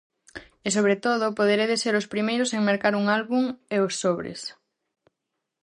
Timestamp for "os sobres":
3.87-4.41